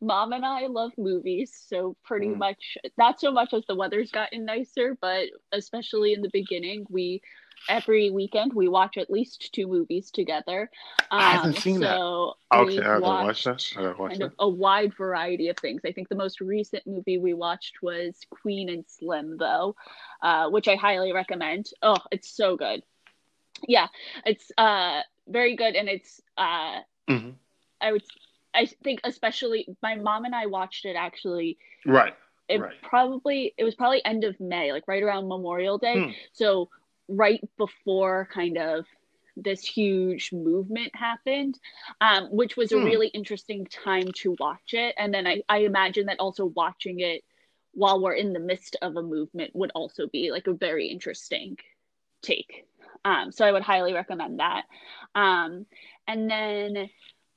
[0.00, 2.38] mom and I love movies, so pretty mm.
[2.38, 7.20] much not so much as the weather's gotten nicer, but especially in the beginning, we
[7.68, 10.70] every weekend we watch at least two movies together.
[11.10, 12.58] Um, I haven't um, seen so that.
[12.58, 13.64] Okay, I haven't watched that.
[13.74, 14.22] kind that.
[14.22, 15.82] of a wide variety of things.
[15.84, 19.76] I think the most recent movie we watched was Queen and Slim, though,
[20.22, 21.70] uh, which I highly recommend.
[21.82, 22.82] Oh, it's so good.
[23.66, 23.86] Yeah,
[24.24, 27.30] it's uh, very good, and it's uh, mm-hmm
[27.80, 28.02] I would
[28.54, 31.58] I think especially my mom and I watched it actually.
[31.84, 32.14] Right.
[32.48, 32.74] It right.
[32.82, 36.04] probably it was probably end of May, like right around Memorial Day.
[36.04, 36.10] Hmm.
[36.32, 36.70] So
[37.08, 38.86] right before kind of
[39.36, 41.58] this huge movement happened,
[42.00, 42.84] um, which was a hmm.
[42.84, 44.94] really interesting time to watch it.
[44.96, 47.22] And then I, I imagine that also watching it
[47.72, 51.58] while we're in the midst of a movement would also be like a very interesting
[52.22, 52.64] take.
[53.04, 54.64] Um, so I would highly recommend that.
[55.14, 55.66] Um,
[56.08, 56.88] and then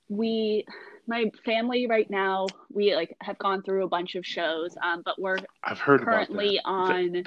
[0.08, 0.65] we
[1.08, 5.19] my family right now we like have gone through a bunch of shows um but
[5.19, 7.23] we're I've heard currently on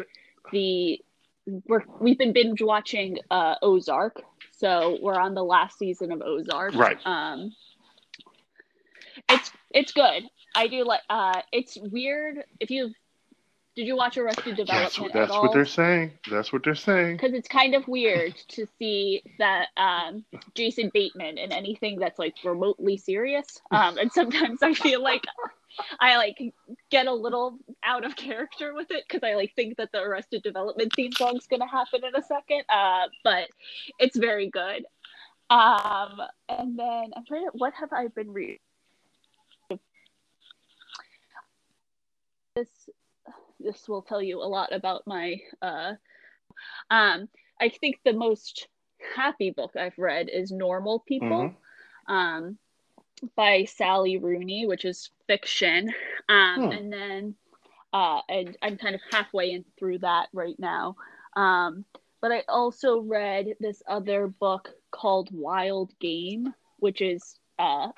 [0.50, 1.00] the
[1.46, 6.74] we're we've been binge watching uh Ozark so we're on the last season of Ozark
[6.74, 7.52] right um
[9.28, 10.24] it's it's good
[10.54, 12.92] I do like uh it's weird if you've
[13.74, 15.12] did you watch Arrested Development?
[15.14, 16.12] That's, that's what they're saying.
[16.30, 17.16] That's what they're saying.
[17.16, 22.34] Because it's kind of weird to see that um, Jason Bateman in anything that's like
[22.44, 23.62] remotely serious.
[23.70, 25.22] Um, and sometimes I feel like
[26.00, 26.38] I like
[26.90, 30.42] get a little out of character with it because I like think that the Arrested
[30.42, 32.62] Development theme song's gonna happen in a second.
[32.68, 33.48] Uh, but
[33.98, 34.84] it's very good.
[35.50, 37.52] Um, and then I'm trying to.
[37.52, 38.58] What have I been reading?
[42.54, 42.68] This
[43.60, 45.92] this will tell you a lot about my uh
[46.90, 47.28] um
[47.60, 48.68] I think the most
[49.14, 51.54] happy book I've read is Normal People.
[52.08, 52.12] Mm-hmm.
[52.12, 52.58] Um
[53.36, 55.92] by Sally Rooney, which is fiction.
[56.28, 56.72] Um, hmm.
[56.72, 57.34] and then
[57.92, 60.96] uh, and I'm kind of halfway in through that right now.
[61.36, 61.84] Um,
[62.20, 67.88] but I also read this other book called Wild Game, which is uh,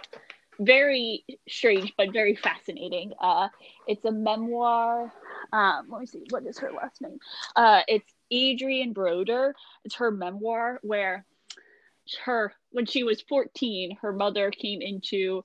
[0.58, 3.12] very strange but very fascinating.
[3.20, 3.48] Uh,
[3.86, 5.12] it's a memoir.
[5.52, 7.18] Um, let me see, what is her last name?
[7.54, 9.54] Uh, it's Adrienne Brodeur.
[9.84, 11.24] It's her memoir where
[12.24, 15.42] her when she was 14, her mother came into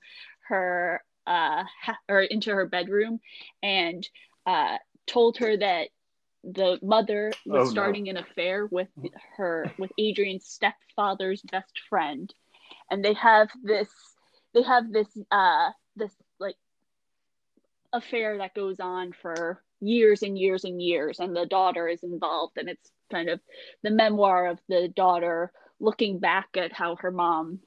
[0.48, 1.62] her uh
[2.08, 3.20] or into her bedroom
[3.62, 4.08] and
[4.46, 5.88] uh told her that
[6.42, 8.10] the mother was oh, starting no.
[8.10, 8.88] an affair with
[9.36, 12.34] her with Adrienne's stepfather's best friend
[12.90, 13.88] and they have this
[14.54, 16.56] they have this uh this like
[17.92, 22.56] affair that goes on for years and years and years and the daughter is involved
[22.56, 23.40] and it's kind of
[23.82, 27.60] the memoir of the daughter looking back at how her mom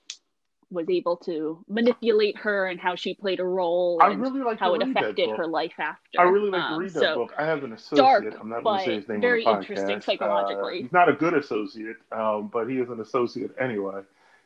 [0.70, 4.60] was able to manipulate her and how she played a role I and really like
[4.60, 6.20] how it affected her life after.
[6.20, 7.34] I really like to Um, read that so book.
[7.38, 7.98] I have an associate.
[7.98, 10.80] dark, I'm not going but to say his name very on the interesting psychologically.
[10.80, 14.02] Uh, he's not a good associate, um, but he is an associate anyway.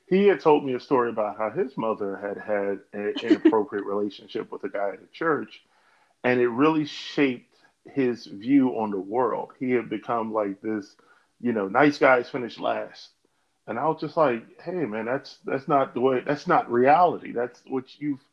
[0.10, 4.52] He had told me a story about how his mother had had an inappropriate relationship
[4.52, 5.64] with a guy at a church,
[6.24, 9.52] and it really shaped his view on the world.
[9.60, 10.96] He had become like this,
[11.40, 13.10] you know, nice guys finish last.
[13.68, 17.34] And I was just like, hey man, that's that's not the way that's not reality.
[17.34, 18.24] That's what you've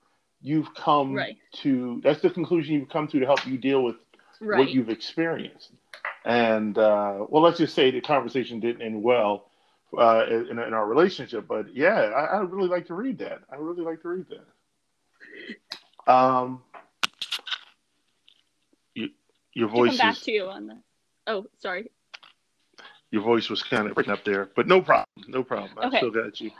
[0.41, 1.37] you've come Right.
[1.63, 3.97] to that's the conclusion you've come to to help you deal with
[4.41, 5.71] what you've experienced.
[6.25, 9.47] And uh, well, let's just say the conversation didn't end well
[9.99, 11.47] uh, in, in our relationship.
[11.49, 13.41] But yeah, I, I really like to read that.
[13.51, 14.27] I really like to read
[16.07, 16.13] that.
[16.13, 16.63] Um,
[18.95, 19.09] you,
[19.53, 20.79] your To come back is to you on the.
[21.27, 21.91] Oh, sorry.
[23.15, 25.71] Your voice was kind of breaking up there, but no problem, no problem.
[25.79, 25.99] I Okay.
[25.99, 26.51] still got you.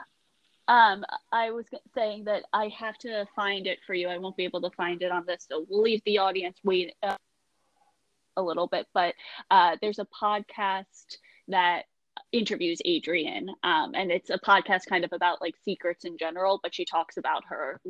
[0.69, 4.07] Um, I was saying that I have to find it for you.
[4.07, 6.95] I won't be able to find it on this, so we'll leave the audience wait
[7.03, 7.17] uh,
[8.37, 8.87] a little bit.
[8.95, 9.17] But
[9.51, 11.17] uh, there's a podcast
[11.49, 11.87] that
[12.31, 16.73] interviews Adrienne, um, and it's a podcast kind of about like secrets in general, but
[16.73, 17.81] she talks about her.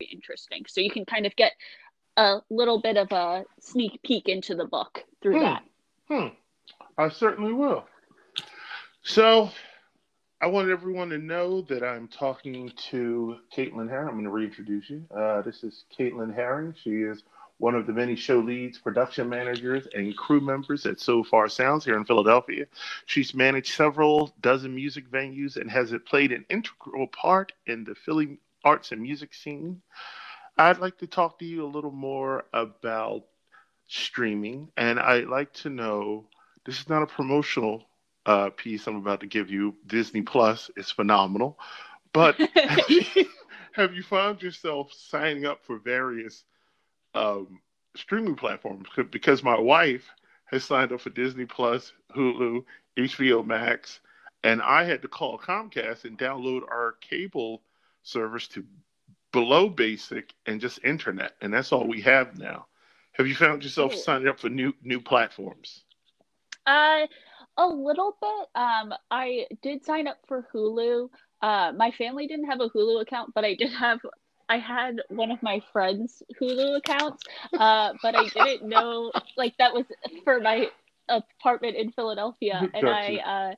[0.00, 0.64] Interesting.
[0.66, 1.52] So you can kind of get
[2.16, 5.44] a little bit of a sneak peek into the book through Hmm.
[5.44, 5.62] that.
[6.08, 6.26] Hmm.
[6.98, 7.86] I certainly will.
[9.02, 9.50] So,
[10.40, 14.08] I want everyone to know that I'm talking to Caitlin Hering.
[14.08, 15.04] I'm going to reintroduce you.
[15.14, 16.74] Uh, this is Caitlin Hering.
[16.82, 17.22] She is
[17.58, 21.96] one of the many show leads, production managers, and crew members at Sofar Sounds here
[21.96, 22.66] in Philadelphia.
[23.06, 28.38] She's managed several dozen music venues and has played an integral part in the Philly
[28.64, 29.80] arts and music scene.
[30.58, 33.24] I'd like to talk to you a little more about
[33.86, 36.24] streaming, and I'd like to know
[36.66, 37.84] this is not a promotional
[38.26, 39.76] uh, piece I'm about to give you.
[39.86, 41.58] Disney Plus is phenomenal,
[42.12, 43.02] but have you,
[43.72, 46.44] have you found yourself signing up for various
[47.14, 47.60] um,
[47.94, 48.88] streaming platforms?
[49.10, 50.10] Because my wife
[50.46, 52.64] has signed up for Disney Plus, Hulu,
[52.98, 54.00] HBO Max,
[54.42, 57.62] and I had to call Comcast and download our cable
[58.02, 58.64] service to
[59.32, 62.66] below basic and just internet, and that's all we have now.
[63.12, 65.84] Have you found yourself signing up for new new platforms?
[66.66, 67.06] Uh,
[67.56, 68.48] a little bit.
[68.54, 71.08] Um, I did sign up for Hulu.
[71.42, 74.00] Uh, my family didn't have a Hulu account, but I did have.
[74.48, 77.24] I had one of my friends' Hulu accounts,
[77.58, 79.86] uh, but I didn't know like that was
[80.24, 80.68] for my
[81.08, 83.54] apartment in Philadelphia, and I uh,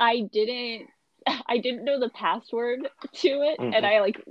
[0.00, 0.88] I didn't
[1.46, 3.72] I didn't know the password to it, Mhm.
[3.72, 4.22] and I like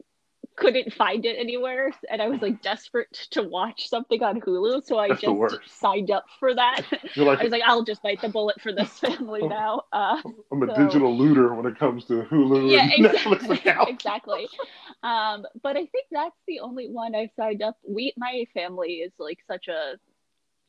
[0.57, 4.97] couldn't find it anywhere, and I was like desperate to watch something on Hulu, so
[4.97, 6.81] I That's just signed up for that.
[7.15, 9.83] Like I was like, I'll just bite the bullet for this family now.
[9.93, 13.61] Uh, I'm a so- digital looter when it comes to Hulu yeah, and exactly.
[13.87, 14.49] Exactly.
[15.03, 17.77] Um, but I think that's the only one I've signed up.
[17.87, 19.93] We, my family is like such a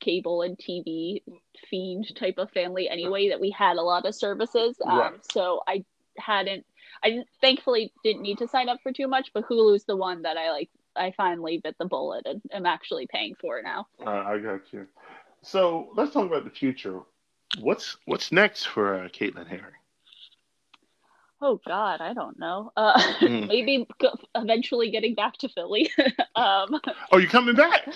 [0.01, 1.22] cable and TV
[1.70, 4.77] fiend type of family anyway that we had a lot of services.
[4.85, 5.33] Um, Right.
[5.33, 5.85] So I
[6.16, 6.64] hadn't,
[7.02, 10.37] I thankfully didn't need to sign up for too much, but Hulu's the one that
[10.37, 10.70] I like.
[10.96, 13.87] I finally bit the bullet and am actually paying for now.
[14.04, 14.87] Uh, I got you.
[15.42, 17.00] So let's talk about the future.
[17.61, 19.74] What's what's next for uh, Caitlin Hering?
[21.40, 22.72] Oh God, I don't know.
[22.76, 23.46] Uh, Hmm.
[23.46, 23.87] maybe
[24.34, 25.90] eventually getting back to Philly.
[26.34, 26.80] um,
[27.12, 27.87] Oh, you're coming back.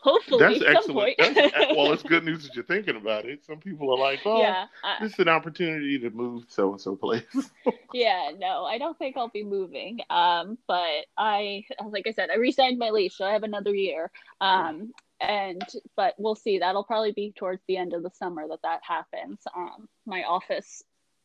[0.00, 1.16] hopefully That's excellent.
[1.18, 1.34] point.
[1.36, 3.44] That's, well, it's good news that you're thinking about it.
[3.44, 6.80] Some people are like, "Oh, yeah, I, this is an opportunity to move so and
[6.80, 7.24] so place."
[7.92, 8.30] yeah.
[8.38, 10.00] No, I don't think I'll be moving.
[10.10, 14.10] Um, but I, like I said, I re-signed my lease, so I have another year.
[14.40, 15.62] Um, and
[15.96, 16.58] but we'll see.
[16.58, 19.40] That'll probably be towards the end of the summer that that happens.
[19.56, 20.82] Um, my office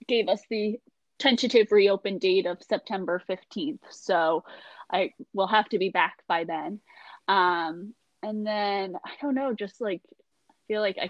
[0.07, 0.79] gave us the
[1.17, 4.43] tentative reopen date of September 15th, so
[4.91, 6.79] I will have to be back by then.
[7.27, 10.01] Um, and then I don't know, just like
[10.49, 11.09] I feel like I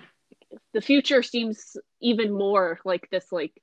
[0.74, 3.62] the future seems even more like this like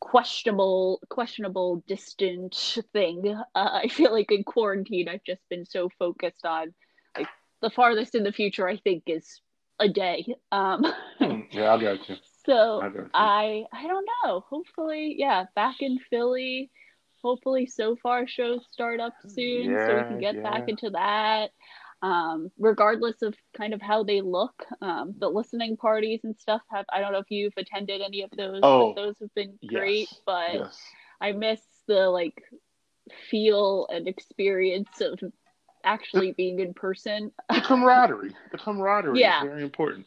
[0.00, 6.46] questionable questionable distant thing uh, i feel like in quarantine i've just been so focused
[6.46, 6.72] on
[7.16, 7.28] like
[7.60, 9.40] the farthest in the future i think is
[9.78, 10.82] a day um
[11.18, 12.16] Hmm, yeah, I got you.
[12.44, 13.10] so I you.
[13.14, 14.44] I I don't know.
[14.48, 16.70] Hopefully, yeah, back in Philly.
[17.22, 21.50] Hopefully, Sofar shows start up soon, so we can get back into that.
[22.02, 26.84] Um, regardless of kind of how they look, um, the listening parties and stuff have.
[26.92, 28.60] I don't know if you've attended any of those.
[28.62, 30.78] Oh, but those have been great, yes, but yes.
[31.20, 32.42] I miss the like
[33.30, 35.18] feel and experience of
[35.84, 37.32] actually being in person.
[37.48, 38.34] The camaraderie.
[38.52, 39.42] The camaraderie Yeah.
[39.42, 40.06] is very important.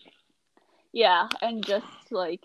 [0.92, 2.42] yeah and just like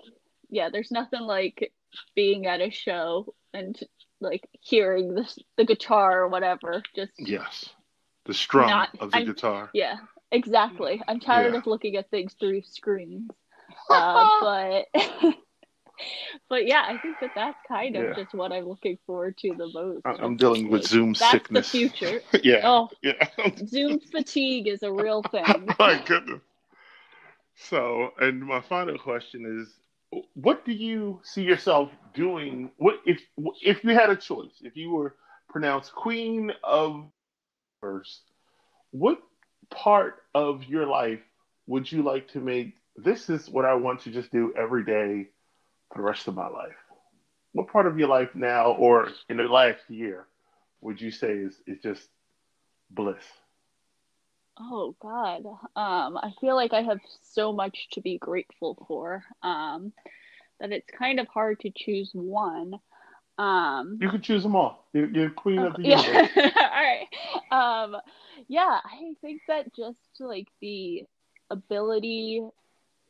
[0.50, 1.72] yeah there's nothing like
[2.14, 3.78] being at a show and
[4.20, 5.26] like hearing the
[5.56, 6.82] the guitar or whatever.
[6.94, 7.68] Just yes,
[8.24, 9.70] the strum not, of the I'm, guitar.
[9.74, 9.96] Yeah,
[10.30, 11.02] exactly.
[11.06, 11.58] I'm tired yeah.
[11.58, 13.30] of looking at things through screens.
[13.90, 14.86] Uh, but
[16.48, 18.14] but yeah, I think that that's kind of yeah.
[18.14, 20.02] just what I'm looking forward to the most.
[20.04, 21.70] I'm dealing with Zoom that's sickness.
[21.70, 22.20] That's the future.
[22.42, 22.60] yeah.
[22.64, 23.28] Oh, yeah.
[23.66, 25.68] Zoom fatigue is a real thing.
[25.78, 26.40] my goodness.
[27.56, 32.70] So, and my final question is, what do you see yourself doing?
[32.76, 33.20] What if
[33.62, 34.62] if you had a choice?
[34.62, 35.14] If you were
[35.48, 37.06] pronounced queen of
[37.84, 38.22] first,
[38.92, 39.18] what
[39.70, 41.20] part of your life
[41.66, 42.72] would you like to make?
[42.96, 45.28] This is what I want to just do every day
[45.90, 46.80] for the rest of my life.
[47.52, 50.26] What part of your life now, or in the last year,
[50.80, 52.08] would you say is is just
[52.90, 53.24] bliss?
[54.58, 55.44] Oh God,
[55.76, 59.92] um, I feel like I have so much to be grateful for um,
[60.58, 62.80] that it's kind of hard to choose one.
[63.36, 64.86] Um, you could choose them all.
[64.92, 66.30] You're, you're queen of the universe.
[66.36, 66.50] Yeah.
[66.56, 67.84] all right.
[67.84, 67.96] Um,
[68.48, 71.04] yeah, I think that just like the
[71.50, 72.42] ability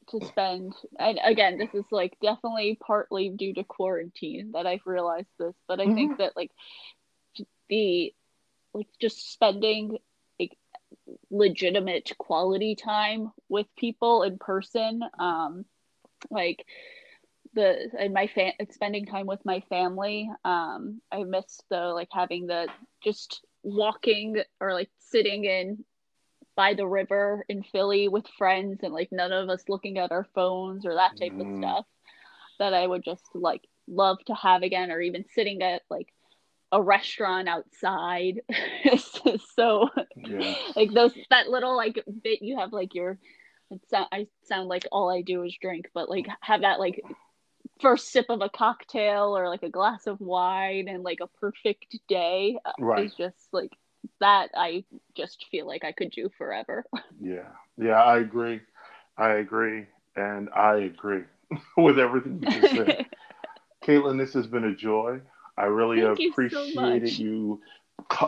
[0.09, 5.29] to spend, and again, this is like definitely partly due to quarantine that I've realized
[5.39, 5.95] this, but I mm-hmm.
[5.95, 6.51] think that like
[7.69, 8.13] the
[8.73, 9.99] like just spending
[10.39, 10.57] like
[11.31, 15.65] legitimate quality time with people in person um
[16.31, 16.67] like
[17.55, 22.47] the and my fan spending time with my family um i miss the like having
[22.47, 22.69] the
[23.03, 25.85] just walking or like sitting in
[26.57, 30.27] by the river in philly with friends and like none of us looking at our
[30.35, 31.41] phones or that type mm.
[31.41, 31.87] of stuff
[32.59, 36.09] that i would just like love to have again or even sitting at like
[36.75, 38.41] a restaurant outside.
[39.55, 40.55] so yeah.
[40.75, 43.19] like those that little like bit you have like your
[43.89, 47.01] so, I sound like all I do is drink, but like have that like
[47.81, 51.97] first sip of a cocktail or like a glass of wine and like a perfect
[52.09, 53.05] day uh, right.
[53.05, 53.73] is just like
[54.21, 56.85] that I just feel like I could do forever.
[57.21, 57.49] Yeah.
[57.81, 58.61] Yeah, I agree.
[59.17, 59.87] I agree.
[60.17, 61.23] And I agree
[61.77, 63.07] with everything you just said.
[63.85, 65.21] Caitlin, this has been a joy.
[65.57, 67.61] I really Thank appreciated you, so you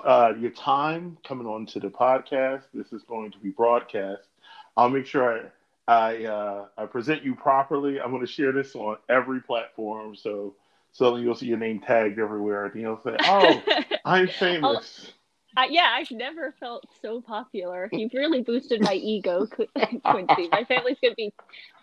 [0.04, 2.64] uh, your time coming on to the podcast.
[2.72, 4.28] This is going to be broadcast.
[4.76, 5.42] I'll make sure I
[5.88, 8.00] I, uh, I present you properly.
[8.00, 10.54] I'm going to share this on every platform, so
[10.92, 13.62] suddenly you'll see your name tagged everywhere, and you'll say, "Oh,
[14.04, 15.12] I'm famous."
[15.56, 17.88] Uh, yeah, I've never felt so popular.
[17.90, 20.48] You've really boosted my ego, Quincy.
[20.50, 21.32] My family's gonna be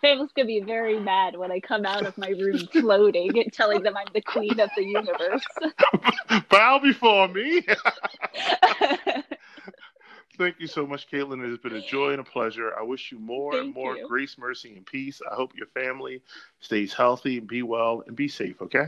[0.00, 3.82] family's gonna be very mad when I come out of my room floating and telling
[3.82, 5.44] them I'm the queen of the universe.
[6.50, 7.66] Bow before me.
[10.36, 11.44] Thank you so much, Caitlin.
[11.44, 12.72] It has been a joy and a pleasure.
[12.78, 14.06] I wish you more Thank and more you.
[14.08, 15.20] grace, mercy, and peace.
[15.30, 16.22] I hope your family
[16.60, 18.86] stays healthy and be well and be safe, okay?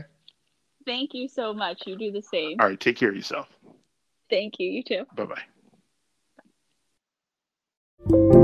[0.85, 1.83] Thank you so much.
[1.85, 2.57] You do the same.
[2.59, 3.47] All right, take care of yourself.
[4.29, 4.69] Thank you.
[4.69, 5.05] You too.
[5.15, 5.25] Bye
[8.09, 8.36] bye.